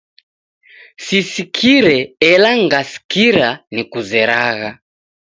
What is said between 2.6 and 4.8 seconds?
ngasikira nikuzeragha.